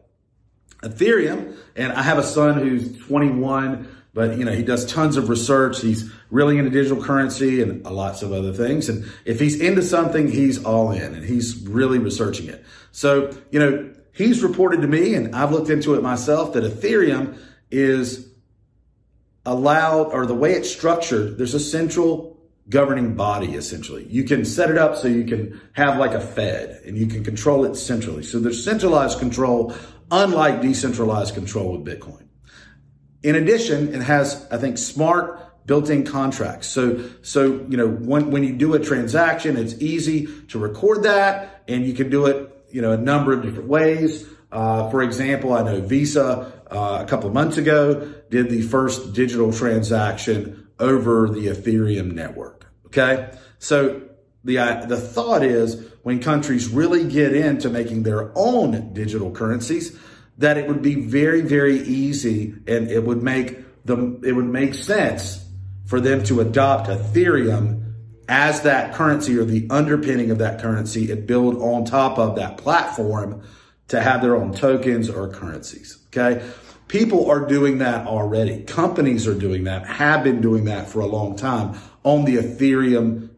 Ethereum, 0.82 1.56
and 1.74 1.92
I 1.92 2.02
have 2.02 2.18
a 2.18 2.22
son 2.22 2.58
who's 2.58 2.98
21 3.06 3.88
but 4.16 4.38
you 4.38 4.46
know, 4.46 4.52
he 4.52 4.62
does 4.62 4.86
tons 4.86 5.18
of 5.18 5.28
research. 5.28 5.82
He's 5.82 6.10
really 6.30 6.56
into 6.56 6.70
digital 6.70 7.04
currency 7.04 7.60
and 7.60 7.84
lots 7.84 8.22
of 8.22 8.32
other 8.32 8.50
things. 8.50 8.88
And 8.88 9.04
if 9.26 9.38
he's 9.38 9.60
into 9.60 9.82
something, 9.82 10.26
he's 10.32 10.64
all 10.64 10.90
in 10.90 11.14
and 11.14 11.22
he's 11.22 11.68
really 11.68 11.98
researching 11.98 12.48
it. 12.48 12.64
So, 12.92 13.30
you 13.50 13.60
know, 13.60 13.92
he's 14.14 14.42
reported 14.42 14.80
to 14.80 14.88
me 14.88 15.12
and 15.12 15.36
I've 15.36 15.52
looked 15.52 15.68
into 15.68 15.96
it 15.96 16.02
myself 16.02 16.54
that 16.54 16.64
Ethereum 16.64 17.36
is 17.70 18.26
allowed 19.44 20.06
or 20.12 20.24
the 20.24 20.34
way 20.34 20.54
it's 20.54 20.70
structured, 20.70 21.36
there's 21.36 21.52
a 21.52 21.60
central 21.60 22.40
governing 22.70 23.16
body 23.16 23.52
essentially. 23.54 24.06
You 24.08 24.24
can 24.24 24.46
set 24.46 24.70
it 24.70 24.78
up 24.78 24.96
so 24.96 25.08
you 25.08 25.24
can 25.24 25.60
have 25.74 25.98
like 25.98 26.12
a 26.12 26.20
Fed 26.22 26.80
and 26.86 26.96
you 26.96 27.06
can 27.06 27.22
control 27.22 27.66
it 27.66 27.74
centrally. 27.74 28.22
So 28.22 28.38
there's 28.38 28.64
centralized 28.64 29.18
control, 29.18 29.74
unlike 30.10 30.62
decentralized 30.62 31.34
control 31.34 31.76
with 31.76 31.84
Bitcoin. 31.84 32.25
In 33.22 33.34
addition, 33.34 33.94
it 33.94 34.02
has, 34.02 34.46
I 34.50 34.58
think, 34.58 34.78
smart 34.78 35.66
built-in 35.66 36.04
contracts. 36.04 36.68
So, 36.68 37.02
so, 37.22 37.66
you 37.68 37.76
know, 37.76 37.88
when, 37.88 38.30
when 38.30 38.44
you 38.44 38.54
do 38.54 38.74
a 38.74 38.78
transaction, 38.78 39.56
it's 39.56 39.74
easy 39.80 40.28
to 40.48 40.58
record 40.58 41.02
that 41.02 41.64
and 41.66 41.84
you 41.84 41.92
can 41.92 42.08
do 42.08 42.26
it, 42.26 42.64
you 42.70 42.80
know, 42.80 42.92
a 42.92 42.96
number 42.96 43.32
of 43.32 43.42
different 43.42 43.68
ways. 43.68 44.26
Uh, 44.52 44.88
for 44.90 45.02
example, 45.02 45.52
I 45.52 45.62
know 45.62 45.80
Visa, 45.80 46.52
uh, 46.70 46.98
a 47.02 47.06
couple 47.08 47.26
of 47.26 47.34
months 47.34 47.56
ago 47.56 48.14
did 48.30 48.48
the 48.48 48.62
first 48.62 49.12
digital 49.12 49.52
transaction 49.52 50.68
over 50.78 51.28
the 51.28 51.48
Ethereum 51.48 52.12
network. 52.12 52.66
Okay. 52.86 53.36
So 53.58 54.02
the, 54.44 54.58
uh, 54.58 54.86
the 54.86 54.96
thought 54.96 55.42
is 55.42 55.84
when 56.02 56.20
countries 56.20 56.68
really 56.68 57.08
get 57.08 57.34
into 57.34 57.68
making 57.68 58.04
their 58.04 58.30
own 58.36 58.92
digital 58.92 59.32
currencies, 59.32 59.98
that 60.38 60.56
it 60.58 60.68
would 60.68 60.82
be 60.82 60.94
very, 60.94 61.40
very 61.40 61.78
easy 61.80 62.54
and 62.66 62.90
it 62.90 63.04
would 63.04 63.22
make 63.22 63.84
them, 63.84 64.20
it 64.24 64.32
would 64.32 64.46
make 64.46 64.74
sense 64.74 65.44
for 65.86 66.00
them 66.00 66.22
to 66.24 66.40
adopt 66.40 66.88
Ethereum 66.88 67.94
as 68.28 68.62
that 68.62 68.94
currency 68.94 69.38
or 69.38 69.44
the 69.44 69.66
underpinning 69.70 70.30
of 70.30 70.38
that 70.38 70.60
currency 70.60 71.10
and 71.12 71.26
build 71.26 71.56
on 71.56 71.84
top 71.84 72.18
of 72.18 72.36
that 72.36 72.58
platform 72.58 73.42
to 73.88 74.00
have 74.00 74.20
their 74.20 74.36
own 74.36 74.52
tokens 74.52 75.08
or 75.08 75.28
currencies. 75.28 75.98
Okay. 76.08 76.44
People 76.88 77.30
are 77.30 77.46
doing 77.46 77.78
that 77.78 78.06
already. 78.06 78.62
Companies 78.62 79.26
are 79.26 79.34
doing 79.34 79.64
that, 79.64 79.86
have 79.86 80.22
been 80.22 80.40
doing 80.40 80.64
that 80.64 80.88
for 80.88 81.00
a 81.00 81.06
long 81.06 81.36
time 81.36 81.78
on 82.04 82.24
the 82.24 82.36
Ethereum, 82.36 83.30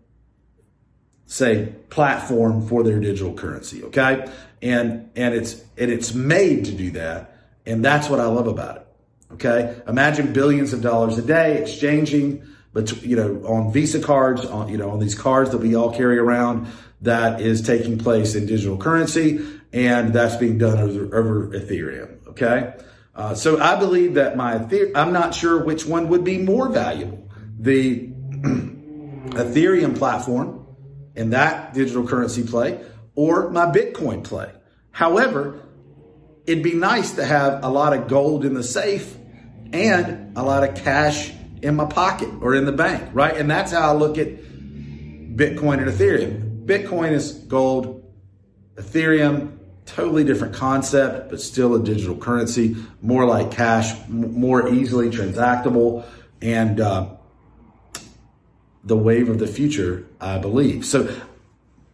say, 1.26 1.74
platform 1.88 2.66
for 2.66 2.82
their 2.82 3.00
digital 3.00 3.34
currency. 3.34 3.84
Okay. 3.84 4.30
And, 4.60 5.10
and 5.16 5.34
it's, 5.34 5.62
and 5.76 5.90
it's 5.90 6.14
made 6.14 6.64
to 6.66 6.72
do 6.72 6.90
that. 6.92 7.36
And 7.66 7.84
that's 7.84 8.08
what 8.08 8.20
I 8.20 8.26
love 8.26 8.46
about 8.46 8.76
it. 8.78 8.86
Okay. 9.34 9.80
Imagine 9.86 10.32
billions 10.32 10.72
of 10.72 10.80
dollars 10.80 11.18
a 11.18 11.22
day 11.22 11.60
exchanging, 11.62 12.46
but 12.72 13.02
you 13.02 13.16
know, 13.16 13.46
on 13.46 13.72
Visa 13.72 14.00
cards, 14.00 14.44
on, 14.44 14.68
you 14.68 14.78
know, 14.78 14.90
on 14.90 15.00
these 15.00 15.14
cards 15.14 15.50
that 15.50 15.58
we 15.58 15.74
all 15.74 15.94
carry 15.94 16.18
around 16.18 16.66
that 17.02 17.40
is 17.40 17.62
taking 17.62 17.98
place 17.98 18.34
in 18.34 18.46
digital 18.46 18.76
currency 18.76 19.44
and 19.72 20.12
that's 20.12 20.36
being 20.36 20.58
done 20.58 20.78
over, 20.78 21.16
over 21.16 21.48
Ethereum. 21.48 22.26
Okay. 22.28 22.74
Uh, 23.14 23.34
so 23.34 23.60
I 23.60 23.76
believe 23.76 24.14
that 24.14 24.36
my, 24.36 24.54
I'm 24.94 25.12
not 25.12 25.34
sure 25.34 25.62
which 25.62 25.84
one 25.84 26.08
would 26.08 26.24
be 26.24 26.38
more 26.38 26.68
valuable. 26.68 27.28
The 27.58 28.06
Ethereum 29.34 29.98
platform 29.98 30.66
and 31.16 31.32
that 31.32 31.74
digital 31.74 32.06
currency 32.06 32.44
play 32.44 32.80
or 33.18 33.50
my 33.50 33.66
Bitcoin 33.66 34.22
play. 34.22 34.48
However, 34.92 35.60
it'd 36.46 36.62
be 36.62 36.74
nice 36.74 37.16
to 37.16 37.24
have 37.24 37.64
a 37.64 37.68
lot 37.68 37.92
of 37.92 38.06
gold 38.06 38.44
in 38.44 38.54
the 38.54 38.62
safe 38.62 39.16
and 39.72 40.36
a 40.36 40.42
lot 40.44 40.62
of 40.62 40.76
cash 40.76 41.32
in 41.60 41.74
my 41.74 41.84
pocket 41.84 42.28
or 42.40 42.54
in 42.54 42.64
the 42.64 42.70
bank, 42.70 43.10
right? 43.12 43.36
And 43.36 43.50
that's 43.50 43.72
how 43.72 43.90
I 43.90 43.92
look 43.92 44.18
at 44.18 44.28
Bitcoin 44.28 45.78
and 45.78 45.88
Ethereum. 45.90 46.64
Bitcoin 46.64 47.10
is 47.10 47.32
gold, 47.32 48.08
Ethereum, 48.76 49.58
totally 49.84 50.22
different 50.22 50.54
concept, 50.54 51.28
but 51.28 51.40
still 51.40 51.74
a 51.74 51.82
digital 51.82 52.16
currency, 52.16 52.76
more 53.02 53.26
like 53.26 53.50
cash, 53.50 53.98
more 54.08 54.68
easily 54.72 55.10
transactable. 55.10 56.04
And, 56.40 56.80
uh, 56.80 57.16
the 58.84 58.96
wave 58.96 59.28
of 59.28 59.40
the 59.40 59.48
future, 59.48 60.06
I 60.20 60.38
believe. 60.38 60.84
So 60.84 61.12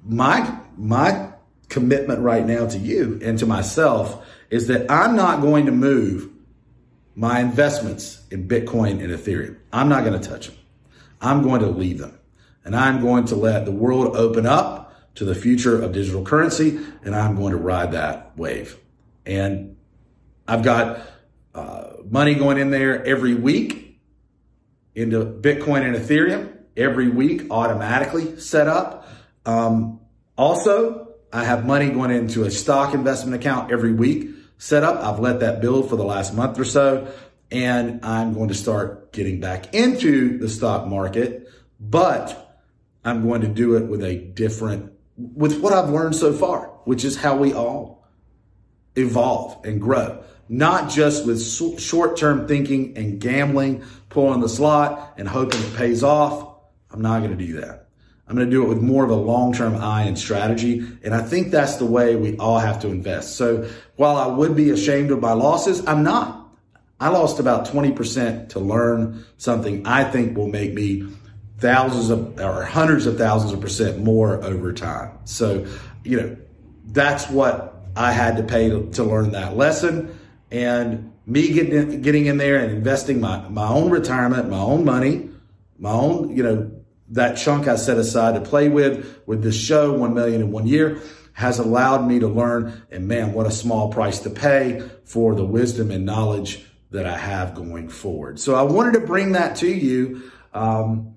my, 0.05 0.54
my 0.77 1.33
commitment 1.69 2.21
right 2.21 2.47
now 2.47 2.67
to 2.67 2.79
you 2.79 3.19
and 3.23 3.39
to 3.39 3.47
myself 3.47 4.25
is 4.51 4.69
that 4.69 4.91
I'm 4.91 5.17
not 5.17 5.41
going 5.41 5.67
to 5.67 5.73
move 5.73 6.31
my 7.15 7.41
investments 7.41 8.23
in 8.31 8.49
Bitcoin 8.49 9.03
and 9.03 9.13
Ethereum. 9.13 9.57
I'm 9.73 9.89
not 9.89 10.05
going 10.05 10.21
to 10.21 10.29
touch 10.29 10.49
them. 10.49 10.57
I'm 11.21 11.43
going 11.43 11.61
to 11.61 11.69
leave 11.69 11.99
them 11.99 12.19
and 12.65 12.77
I'm 12.77 13.01
going 13.01 13.25
to 13.27 13.37
let 13.37 13.65
the 13.65 13.73
world 13.73 14.17
open 14.17 14.47
up 14.47 15.15
to 15.17 15.25
the 15.25 15.35
future 15.35 15.81
of 15.81 15.93
digital 15.93 16.25
currency 16.25 16.79
and 17.05 17.15
I'm 17.15 17.37
going 17.37 17.53
to 17.53 17.59
ride 17.59 17.93
that 17.93 18.37
wave. 18.37 18.79
And 19.25 19.77
I've 20.47 20.63
got 20.63 21.01
uh, 21.55 21.93
money 22.11 22.35
going 22.35 22.59
in 22.59 22.71
there 22.71 23.05
every 23.05 23.35
week 23.35 24.01
into 24.95 25.25
Bitcoin 25.25 25.83
and 25.83 25.97
Ethereum 25.97 26.55
every 26.77 27.09
week 27.09 27.51
automatically 27.51 28.39
set 28.39 28.69
up. 28.69 29.09
Um, 29.47 30.01
also, 30.37 31.15
I 31.33 31.45
have 31.45 31.67
money 31.67 31.91
going 31.91 32.11
into 32.11 32.45
a 32.45 32.51
stock 32.51 32.95
investment 32.95 33.35
account 33.35 33.73
every 33.73 33.93
week 33.93 34.31
set 34.59 34.85
up. 34.85 35.03
I've 35.03 35.21
let 35.21 35.41
that 35.41 35.61
build 35.61 35.89
for 35.89 35.97
the 35.97 36.05
last 36.05 36.35
month 36.35 36.59
or 36.59 36.65
so, 36.65 37.13
and 37.51 38.05
I'm 38.05 38.35
going 38.35 38.49
to 38.49 38.55
start 38.55 39.13
getting 39.13 39.41
back 39.41 39.75
into 39.75 40.39
the 40.39 40.49
stock 40.49 40.87
market, 40.87 41.49
but 41.79 42.63
I'm 43.05 43.27
going 43.27 43.43
to 43.43 43.49
do 43.49 43.77
it 43.77 43.87
with 43.87 44.03
a 44.03 44.17
different, 44.17 44.93
with 45.17 45.61
what 45.61 45.73
I've 45.73 45.91
learned 45.91 46.17
so 46.17 46.33
far, 46.33 46.69
which 46.85 47.05
is 47.05 47.17
how 47.17 47.37
we 47.37 47.53
all 47.53 48.07
evolve 48.97 49.65
and 49.65 49.81
grow. 49.81 50.23
Not 50.49 50.91
just 50.91 51.27
with 51.27 51.43
short 51.81 52.17
term 52.17 52.47
thinking 52.47 52.97
and 52.97 53.21
gambling, 53.21 53.83
pulling 54.09 54.41
the 54.41 54.49
slot 54.49 55.15
and 55.17 55.27
hoping 55.29 55.61
it 55.61 55.75
pays 55.75 56.03
off 56.03 56.55
I'm 56.95 57.03
not 57.03 57.19
going 57.25 57.37
to 57.37 57.45
do 57.45 57.61
that. 57.61 57.84
I'm 58.27 58.37
going 58.37 58.49
to 58.49 58.51
do 58.51 58.65
it 58.65 58.69
with 58.69 58.81
more 58.81 59.05
of 59.05 59.11
a 59.11 59.17
long-term 59.17 59.77
eye 59.77 60.05
and 60.05 60.19
strategy. 60.19 60.87
And 61.03 61.15
I 61.15 61.21
think 61.21 61.51
that's 61.51 61.77
the 61.77 61.85
way 61.85 62.17
we 62.17 62.37
all 62.39 62.59
have 62.59 62.81
to 62.81 62.89
invest. 62.89 63.37
So 63.37 63.69
while 63.97 64.17
I 64.17 64.27
would 64.27 64.57
be 64.57 64.71
ashamed 64.71 65.11
of 65.11 65.21
my 65.21 65.33
losses, 65.33 65.87
I'm 65.87 66.03
not. 66.03 66.41
I 66.99 67.09
lost 67.09 67.39
about 67.39 67.67
20% 67.67 68.51
to 68.51 68.61
learn 68.61 69.25
something 69.37 69.87
I 69.87 70.05
think 70.05 70.37
will 70.37 70.49
make 70.49 70.73
me 70.73 71.07
thousands 71.59 72.09
of 72.09 72.41
or 72.41 72.65
hundreds 72.65 73.07
of 73.07 73.19
thousands 73.19 73.53
of 73.53 73.61
percent 73.61 74.03
more 74.03 74.43
over 74.43 74.73
time. 74.73 75.19
So, 75.25 75.67
you 76.03 76.21
know, 76.21 76.37
that's 76.87 77.29
what 77.29 77.75
I 77.97 78.13
had 78.13 78.39
to 78.39 78.43
pay 78.43 78.71
to, 78.71 78.91
to 78.93 79.05
learn 79.05 79.33
that 79.33 79.57
lesson. 79.57 80.19
And 80.51 81.13
me 81.27 81.53
getting 81.53 81.73
in, 81.73 82.03
getting 82.03 82.27
in 82.27 82.39
there 82.39 82.57
and 82.57 82.73
investing 82.73 83.21
my, 83.21 83.49
my 83.49 83.69
own 83.69 83.91
retirement, 83.91 84.49
my 84.49 84.61
own 84.61 84.85
money, 84.85 85.31
my 85.79 85.91
own, 85.91 86.35
you 86.35 86.43
know, 86.43 86.71
that 87.09 87.37
chunk 87.37 87.69
I 87.69 87.77
set 87.77 87.99
aside 87.99 88.35
to 88.35 88.41
play 88.41 88.69
with 88.69 89.21
with 89.27 89.43
this 89.43 89.57
show, 89.57 89.93
1 89.93 90.15
million 90.15 90.41
in 90.41 90.51
one 90.51 90.67
year, 90.67 91.01
has 91.35 91.59
allowed 91.59 92.07
me 92.07 92.19
to 92.21 92.29
learn. 92.29 92.83
And 92.91 93.07
man, 93.09 93.33
what 93.33 93.47
a 93.47 93.51
small 93.51 93.93
price 93.93 94.21
to 94.21 94.31
pay 94.31 94.83
for 95.05 95.35
the 95.35 95.45
wisdom 95.45 95.91
and 95.91 96.07
knowledge 96.07 96.65
that 96.91 97.07
I 97.07 97.19
have 97.19 97.55
going 97.55 97.89
forward. 97.89 98.39
So 98.39 98.55
I 98.55 98.63
wanted 98.63 98.93
to 98.95 99.01
bring 99.01 99.33
that 99.33 99.57
to 99.57 99.69
you. 99.69 100.31
Um, 100.53 101.17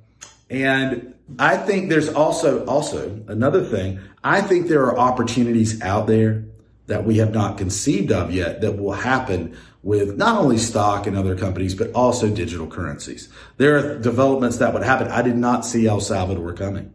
and 0.49 1.13
I 1.37 1.57
think 1.57 1.89
there's 1.89 2.09
also, 2.09 2.65
also 2.65 3.23
another 3.27 3.63
thing. 3.63 3.99
I 4.23 4.41
think 4.41 4.67
there 4.67 4.85
are 4.85 4.97
opportunities 4.97 5.81
out 5.81 6.07
there 6.07 6.46
that 6.87 7.05
we 7.05 7.17
have 7.17 7.33
not 7.33 7.57
conceived 7.57 8.11
of 8.11 8.33
yet 8.33 8.61
that 8.61 8.77
will 8.77 8.93
happen 8.93 9.55
with 9.83 10.17
not 10.17 10.37
only 10.37 10.57
stock 10.57 11.05
and 11.05 11.15
other 11.15 11.37
companies, 11.37 11.75
but 11.75 11.91
also 11.93 12.29
digital 12.29 12.67
currencies. 12.67 13.29
There 13.57 13.77
are 13.77 13.99
developments 13.99 14.57
that 14.57 14.73
would 14.73 14.83
happen. 14.83 15.07
I 15.07 15.21
did 15.21 15.37
not 15.37 15.65
see 15.65 15.87
El 15.87 16.01
Salvador 16.01 16.53
coming. 16.53 16.93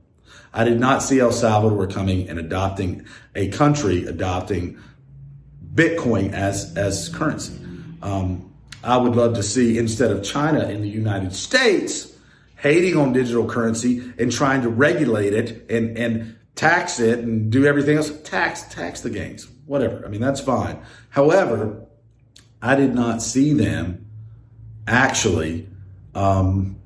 I 0.53 0.65
did 0.65 0.79
not 0.79 1.03
see 1.03 1.21
El 1.21 1.33
Salvador 1.33 1.87
coming 1.87 2.29
and 2.29 2.39
adopting 2.39 3.07
a 3.35 3.49
country 3.49 4.05
adopting 4.05 4.79
Bitcoin 5.75 6.33
as, 6.33 6.77
as 6.77 7.09
currency. 7.09 7.59
Um, 8.03 8.53
I 8.85 8.97
would 8.97 9.15
love 9.15 9.35
to 9.35 9.43
see 9.43 9.79
instead 9.79 10.11
of 10.11 10.23
China 10.25 10.69
in 10.69 10.83
the 10.83 10.89
United 10.89 11.33
States 11.33 12.13
hating 12.57 12.97
on 12.97 13.13
digital 13.13 13.47
currency 13.47 14.13
and 14.19 14.31
trying 14.31 14.63
to 14.63 14.69
regulate 14.69 15.33
it 15.33 15.71
and, 15.71 15.97
and 15.97 16.37
tax 16.55 17.01
it 17.01 17.21
and 17.21 17.51
do 17.51 17.67
everything 17.67 17.97
else. 17.97 18.11
Tax, 18.23 18.63
tax 18.65 19.01
the 19.01 19.11
gains, 19.11 19.49
whatever. 19.67 20.05
I 20.05 20.09
mean, 20.09 20.21
that's 20.21 20.41
fine. 20.41 20.83
However, 21.11 21.87
I 22.61 22.77
did 22.77 22.95
not 22.95 23.23
see 23.23 23.53
them 23.53 24.07
actually 24.87 25.69
um, 26.15 26.81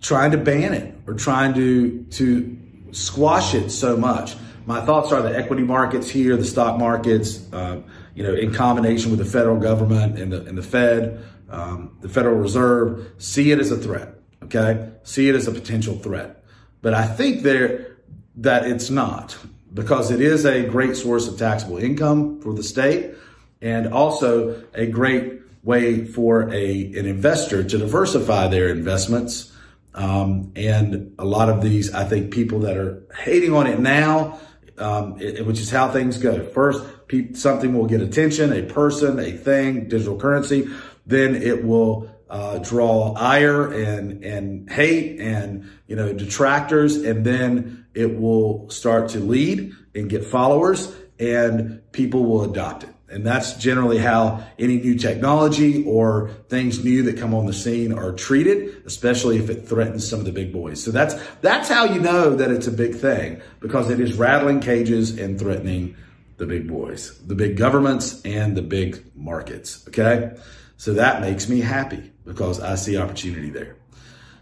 trying 0.00 0.30
to 0.30 0.38
ban 0.38 0.72
it 0.72 0.94
or 1.06 1.14
trying 1.14 1.54
to 1.54 2.04
to 2.04 2.58
squash 2.92 3.54
it 3.54 3.70
so 3.70 3.96
much. 3.96 4.34
My 4.64 4.80
thoughts 4.80 5.12
are 5.12 5.22
the 5.22 5.36
equity 5.36 5.62
markets 5.62 6.08
here, 6.08 6.36
the 6.36 6.44
stock 6.44 6.78
markets, 6.78 7.52
uh, 7.52 7.82
you 8.14 8.22
know, 8.24 8.34
in 8.34 8.52
combination 8.52 9.10
with 9.10 9.20
the 9.20 9.24
federal 9.24 9.58
government 9.58 10.18
and 10.18 10.32
the 10.32 10.44
and 10.46 10.56
the 10.56 10.62
Fed, 10.62 11.24
um, 11.50 11.96
the 12.00 12.08
Federal 12.08 12.36
Reserve 12.36 13.12
see 13.18 13.52
it 13.52 13.58
as 13.58 13.70
a 13.70 13.76
threat. 13.76 14.14
Okay, 14.44 14.90
see 15.02 15.28
it 15.28 15.34
as 15.34 15.48
a 15.48 15.52
potential 15.52 15.96
threat, 15.98 16.44
but 16.82 16.94
I 16.94 17.06
think 17.06 17.42
there 17.42 17.96
that 18.36 18.66
it's 18.66 18.90
not 18.90 19.36
because 19.72 20.10
it 20.10 20.20
is 20.20 20.44
a 20.44 20.62
great 20.66 20.96
source 20.96 21.28
of 21.28 21.38
taxable 21.38 21.78
income 21.78 22.40
for 22.40 22.52
the 22.52 22.62
state 22.62 23.14
and 23.60 23.92
also 23.92 24.62
a 24.74 24.86
great 24.86 25.40
way 25.62 26.04
for 26.04 26.48
a 26.52 26.84
an 26.94 27.06
investor 27.06 27.64
to 27.64 27.78
diversify 27.78 28.48
their 28.48 28.68
investments. 28.68 29.52
Um, 29.94 30.52
and 30.54 31.14
a 31.18 31.24
lot 31.24 31.48
of 31.48 31.62
these, 31.62 31.92
I 31.94 32.04
think, 32.04 32.30
people 32.30 32.60
that 32.60 32.76
are 32.76 33.02
hating 33.18 33.54
on 33.54 33.66
it 33.66 33.80
now, 33.80 34.38
um, 34.76 35.20
it, 35.20 35.44
which 35.46 35.58
is 35.58 35.70
how 35.70 35.90
things 35.90 36.18
go. 36.18 36.44
First, 36.50 36.84
pe- 37.08 37.32
something 37.32 37.72
will 37.76 37.86
get 37.86 38.02
attention, 38.02 38.52
a 38.52 38.62
person, 38.62 39.18
a 39.18 39.32
thing, 39.32 39.88
digital 39.88 40.18
currency. 40.18 40.68
Then 41.06 41.34
it 41.34 41.64
will 41.64 42.10
uh, 42.28 42.58
draw 42.58 43.14
ire 43.14 43.72
and 43.72 44.24
and 44.24 44.70
hate 44.70 45.20
and 45.20 45.68
you 45.86 45.96
know 45.96 46.12
detractors, 46.12 46.96
and 46.96 47.24
then 47.24 47.86
it 47.94 48.18
will 48.18 48.68
start 48.70 49.10
to 49.10 49.20
lead 49.20 49.72
and 49.94 50.10
get 50.10 50.24
followers, 50.24 50.94
and 51.18 51.80
people 51.92 52.24
will 52.24 52.42
adopt 52.42 52.84
it. 52.84 52.90
And 53.08 53.24
that's 53.24 53.54
generally 53.54 53.98
how 53.98 54.44
any 54.58 54.78
new 54.78 54.96
technology 54.96 55.84
or 55.84 56.30
things 56.48 56.84
new 56.84 57.04
that 57.04 57.18
come 57.18 57.34
on 57.34 57.46
the 57.46 57.52
scene 57.52 57.92
are 57.92 58.12
treated, 58.12 58.82
especially 58.84 59.38
if 59.38 59.48
it 59.48 59.68
threatens 59.68 60.08
some 60.08 60.18
of 60.18 60.24
the 60.24 60.32
big 60.32 60.52
boys. 60.52 60.82
So 60.82 60.90
that's, 60.90 61.14
that's 61.40 61.68
how 61.68 61.84
you 61.84 62.00
know 62.00 62.34
that 62.34 62.50
it's 62.50 62.66
a 62.66 62.72
big 62.72 62.96
thing 62.96 63.40
because 63.60 63.90
it 63.90 64.00
is 64.00 64.14
rattling 64.14 64.58
cages 64.58 65.18
and 65.18 65.38
threatening 65.38 65.96
the 66.38 66.46
big 66.46 66.66
boys, 66.66 67.16
the 67.20 67.36
big 67.36 67.56
governments 67.56 68.20
and 68.24 68.56
the 68.56 68.62
big 68.62 69.00
markets. 69.14 69.86
Okay. 69.88 70.36
So 70.76 70.94
that 70.94 71.20
makes 71.20 71.48
me 71.48 71.60
happy 71.60 72.10
because 72.26 72.60
I 72.60 72.74
see 72.74 72.98
opportunity 72.98 73.48
there. 73.48 73.76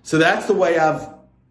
So 0.03 0.19
that's 0.19 0.47
the 0.47 0.55
way 0.55 0.79
I've 0.79 1.09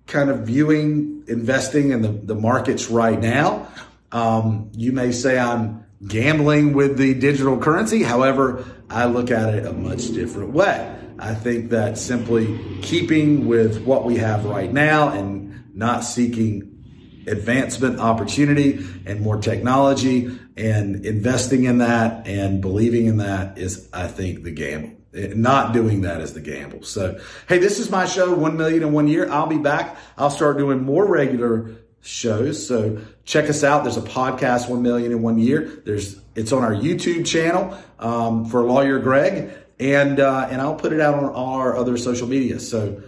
kind 0.07 0.29
of 0.29 0.39
viewing 0.41 1.23
investing 1.27 1.91
in 1.91 2.01
the, 2.01 2.09
the 2.09 2.35
markets 2.35 2.89
right 2.89 3.19
now. 3.19 3.67
Um, 4.11 4.69
you 4.73 4.91
may 4.91 5.11
say 5.11 5.39
I'm 5.39 5.85
gambling 6.05 6.73
with 6.73 6.97
the 6.97 7.13
digital 7.13 7.57
currency. 7.57 8.03
However, 8.03 8.65
I 8.89 9.05
look 9.05 9.31
at 9.31 9.53
it 9.53 9.65
a 9.65 9.73
much 9.73 10.09
different 10.09 10.51
way. 10.51 10.89
I 11.17 11.33
think 11.33 11.69
that 11.69 11.97
simply 11.97 12.59
keeping 12.81 13.47
with 13.47 13.85
what 13.85 14.03
we 14.03 14.17
have 14.17 14.45
right 14.45 14.71
now 14.71 15.09
and 15.09 15.73
not 15.73 16.03
seeking 16.03 16.69
advancement 17.27 17.99
opportunity 17.99 18.85
and 19.05 19.21
more 19.21 19.37
technology 19.37 20.37
and 20.57 21.05
investing 21.05 21.63
in 21.63 21.77
that 21.77 22.27
and 22.27 22.61
believing 22.61 23.05
in 23.05 23.17
that 23.17 23.57
is, 23.57 23.89
I 23.93 24.07
think, 24.07 24.43
the 24.43 24.51
gamble. 24.51 24.97
Not 25.13 25.73
doing 25.73 26.01
that 26.01 26.21
is 26.21 26.33
the 26.33 26.41
gamble. 26.41 26.83
So, 26.83 27.19
hey, 27.47 27.59
this 27.59 27.77
is 27.77 27.91
my 27.91 28.05
show, 28.05 28.33
1 28.33 28.57
million 28.57 28.81
in 28.81 28.93
one 28.93 29.07
year. 29.07 29.29
I'll 29.29 29.47
be 29.47 29.59
back. 29.59 29.95
I'll 30.17 30.31
start 30.31 30.57
doing 30.57 30.83
more 30.83 31.05
regular 31.05 31.75
shows. 32.01 32.67
So 32.67 32.99
check 33.23 33.47
us 33.49 33.63
out. 33.63 33.83
There's 33.83 33.97
a 33.97 34.01
podcast, 34.01 34.69
1 34.69 34.81
million 34.81 35.11
in 35.11 35.21
one 35.21 35.37
year. 35.37 35.81
There's, 35.85 36.19
it's 36.35 36.51
on 36.51 36.63
our 36.63 36.73
YouTube 36.73 37.27
channel, 37.27 37.77
um, 37.99 38.45
for 38.45 38.63
lawyer 38.63 38.97
Greg. 38.97 39.51
And, 39.79 40.19
uh, 40.19 40.47
and 40.49 40.59
I'll 40.61 40.75
put 40.75 40.93
it 40.93 40.99
out 40.99 41.15
on 41.15 41.25
all 41.25 41.59
our 41.59 41.75
other 41.75 41.95
social 41.97 42.27
media. 42.27 42.59
So 42.59 43.03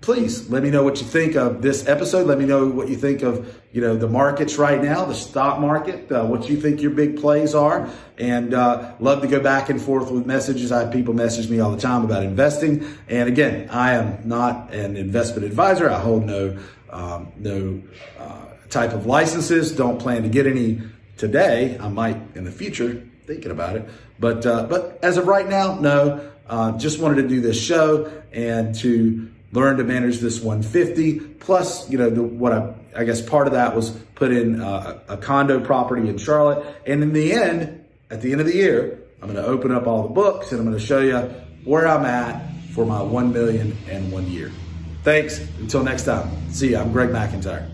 please 0.00 0.48
let 0.48 0.62
me 0.62 0.70
know 0.70 0.82
what 0.82 1.00
you 1.00 1.06
think 1.06 1.36
of 1.36 1.60
this 1.60 1.86
episode. 1.86 2.26
Let 2.26 2.38
me 2.38 2.46
know 2.46 2.66
what 2.66 2.88
you 2.88 2.96
think 2.96 3.22
of, 3.22 3.54
you 3.72 3.80
know, 3.80 3.96
the 3.96 4.08
markets 4.08 4.56
right 4.56 4.82
now, 4.82 5.04
the 5.04 5.14
stock 5.14 5.60
market, 5.60 6.10
uh, 6.10 6.24
what 6.24 6.48
you 6.48 6.58
think 6.60 6.80
your 6.80 6.92
big 6.92 7.20
plays 7.20 7.54
are. 7.54 7.88
And, 8.18 8.54
uh, 8.54 8.94
love 8.98 9.20
to 9.22 9.28
go 9.28 9.40
back 9.40 9.68
and 9.68 9.80
forth 9.80 10.10
with 10.10 10.26
messages. 10.26 10.72
I 10.72 10.84
have 10.84 10.92
people 10.92 11.12
message 11.12 11.50
me 11.50 11.60
all 11.60 11.70
the 11.70 11.80
time 11.80 12.04
about 12.04 12.22
investing. 12.22 12.86
And 13.08 13.28
again, 13.28 13.68
I 13.70 13.92
am 13.92 14.26
not 14.26 14.72
an 14.72 14.96
investment 14.96 15.44
advisor. 15.44 15.90
I 15.90 16.00
hold 16.00 16.24
no, 16.24 16.56
um, 16.88 17.32
no 17.38 17.82
uh, 18.18 18.46
type 18.70 18.92
of 18.92 19.04
licenses. 19.04 19.72
Don't 19.72 19.98
plan 19.98 20.22
to 20.22 20.28
get 20.28 20.46
any 20.46 20.80
today. 21.18 21.76
I 21.78 21.88
might 21.88 22.16
in 22.34 22.44
the 22.44 22.52
future, 22.52 23.06
thinking 23.26 23.50
about 23.50 23.76
it. 23.76 23.88
But 24.18 24.44
uh, 24.46 24.64
but 24.64 24.98
as 25.02 25.18
of 25.18 25.26
right 25.26 25.48
now, 25.48 25.78
no. 25.78 26.26
Uh, 26.48 26.76
just 26.78 26.98
wanted 26.98 27.22
to 27.22 27.28
do 27.28 27.40
this 27.40 27.62
show 27.62 28.10
and 28.32 28.74
to 28.74 29.30
learn 29.52 29.76
to 29.78 29.84
manage 29.84 30.18
this 30.18 30.40
150. 30.40 31.20
Plus, 31.20 31.88
you 31.90 31.98
know, 31.98 32.10
the, 32.10 32.22
what 32.22 32.52
I 32.52 32.74
I 32.96 33.04
guess 33.04 33.20
part 33.20 33.46
of 33.46 33.52
that 33.52 33.76
was 33.76 33.90
put 34.14 34.32
in 34.32 34.60
uh, 34.60 34.98
a 35.08 35.16
condo 35.16 35.60
property 35.60 36.08
in 36.08 36.18
Charlotte. 36.18 36.64
And 36.86 37.02
in 37.02 37.12
the 37.12 37.32
end, 37.32 37.84
at 38.10 38.20
the 38.20 38.32
end 38.32 38.40
of 38.40 38.46
the 38.46 38.54
year, 38.54 39.00
I'm 39.22 39.32
going 39.32 39.42
to 39.42 39.48
open 39.48 39.70
up 39.70 39.86
all 39.86 40.02
the 40.02 40.08
books 40.08 40.52
and 40.52 40.60
I'm 40.60 40.66
going 40.66 40.78
to 40.78 40.84
show 40.84 41.00
you 41.00 41.18
where 41.64 41.86
I'm 41.86 42.04
at 42.04 42.42
for 42.72 42.84
my 42.84 43.02
1 43.02 43.32
million 43.32 43.76
and 43.88 44.10
one 44.10 44.26
year. 44.26 44.50
Thanks. 45.02 45.38
Until 45.58 45.82
next 45.82 46.04
time. 46.04 46.28
See 46.50 46.72
ya. 46.72 46.82
I'm 46.82 46.92
Greg 46.92 47.10
McIntyre. 47.10 47.68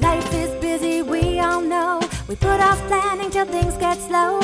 Life 0.00 0.34
is 0.34 0.60
busy, 0.60 1.02
we 1.02 1.38
all 1.38 1.60
know. 1.60 2.00
We 2.28 2.36
put 2.36 2.60
off 2.60 2.78
planning 2.88 3.30
till 3.30 3.46
things 3.46 3.76
get 3.76 3.98
slow. 3.98 4.40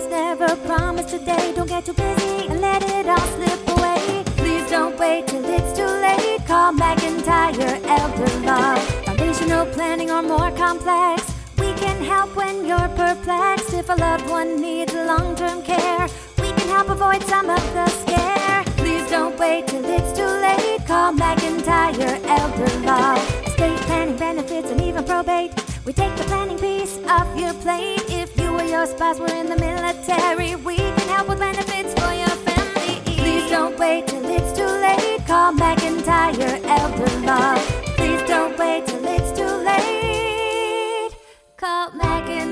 Tomorrow's 0.00 0.38
never 0.38 0.56
promised 0.66 1.08
today. 1.10 1.52
Don't 1.54 1.68
get 1.68 1.84
too 1.84 1.92
busy 1.92 2.46
and 2.48 2.60
let 2.60 2.82
it 2.82 3.06
all 3.06 3.18
slip 3.18 3.68
away. 3.76 4.22
Please 4.36 4.68
don't 4.70 4.98
wait 4.98 5.26
till 5.26 5.44
it's 5.44 5.76
too 5.76 5.84
late. 5.84 6.40
Call 6.46 6.72
McIntyre 6.72 7.82
Elder 7.86 8.46
Law. 8.46 8.76
Foundational 9.04 9.66
planning 9.66 10.10
or 10.10 10.22
more 10.22 10.50
complex. 10.52 11.32
We 11.58 11.72
can 11.74 12.02
help 12.02 12.34
when 12.34 12.64
you're 12.64 12.88
perplexed. 12.96 13.74
If 13.74 13.88
a 13.88 13.94
loved 13.94 14.28
one 14.28 14.60
needs 14.60 14.94
long 14.94 15.36
term 15.36 15.62
care, 15.62 16.08
we 16.38 16.48
can 16.52 16.68
help 16.68 16.88
avoid 16.88 17.22
some 17.24 17.50
of 17.50 17.62
the 17.74 17.86
scare. 17.88 18.64
Please 18.76 19.08
don't 19.10 19.38
wait 19.38 19.66
till 19.66 19.84
it's 19.84 20.12
too 20.16 20.32
late. 20.46 20.86
Call 20.86 21.12
McIntyre 21.12 22.20
Elder 22.38 22.86
Law. 22.86 23.16
Estate 23.44 23.80
planning 23.86 24.16
benefits 24.16 24.70
and 24.70 24.80
even 24.80 25.04
probate. 25.04 25.52
We 25.84 25.92
take 25.92 26.16
the 26.16 26.24
planning 26.24 26.58
piece 26.58 26.98
off 27.08 27.28
your 27.38 27.54
plate 27.54 28.09
your 28.70 28.86
spouse, 28.86 29.18
we're 29.18 29.34
in 29.34 29.48
the 29.48 29.56
military. 29.56 30.54
We 30.54 30.76
can 30.76 31.08
help 31.08 31.28
with 31.28 31.40
benefits 31.40 31.92
for 31.92 32.12
your 32.14 32.34
family. 32.46 33.00
Please 33.04 33.50
don't 33.50 33.76
wait 33.76 34.06
till 34.06 34.24
it's 34.24 34.56
too 34.56 34.64
late. 34.64 35.26
Call 35.26 35.52
McIntyre 35.54 36.62
Elder 36.78 37.26
Law. 37.26 37.56
Please 37.96 38.22
don't 38.28 38.56
wait 38.56 38.86
till 38.86 39.04
it's 39.04 39.32
too 39.36 39.54
late. 39.70 41.12
Call 41.56 41.90
McIntyre. 41.90 42.49